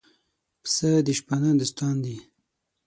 [0.63, 2.17] پسه د شپانه دوستان دي.